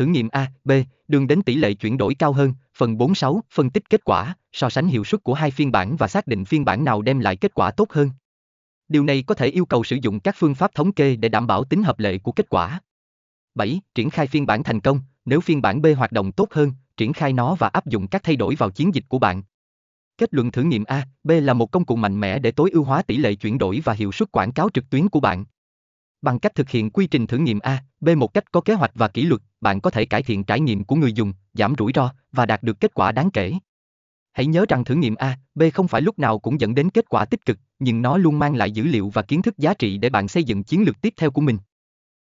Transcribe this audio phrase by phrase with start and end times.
[0.00, 0.72] thử nghiệm A, B,
[1.08, 4.70] đường đến tỷ lệ chuyển đổi cao hơn, phần 46, phân tích kết quả, so
[4.70, 7.36] sánh hiệu suất của hai phiên bản và xác định phiên bản nào đem lại
[7.36, 8.10] kết quả tốt hơn.
[8.88, 11.46] Điều này có thể yêu cầu sử dụng các phương pháp thống kê để đảm
[11.46, 12.80] bảo tính hợp lệ của kết quả.
[13.54, 13.80] 7.
[13.94, 17.12] Triển khai phiên bản thành công, nếu phiên bản B hoạt động tốt hơn, triển
[17.12, 19.42] khai nó và áp dụng các thay đổi vào chiến dịch của bạn.
[20.18, 22.84] Kết luận thử nghiệm A, B là một công cụ mạnh mẽ để tối ưu
[22.84, 25.44] hóa tỷ lệ chuyển đổi và hiệu suất quảng cáo trực tuyến của bạn.
[26.22, 28.90] Bằng cách thực hiện quy trình thử nghiệm A, B một cách có kế hoạch
[28.94, 31.92] và kỷ luật, bạn có thể cải thiện trải nghiệm của người dùng, giảm rủi
[31.94, 33.52] ro và đạt được kết quả đáng kể.
[34.32, 37.08] Hãy nhớ rằng thử nghiệm A, B không phải lúc nào cũng dẫn đến kết
[37.08, 39.98] quả tích cực, nhưng nó luôn mang lại dữ liệu và kiến thức giá trị
[39.98, 41.58] để bạn xây dựng chiến lược tiếp theo của mình.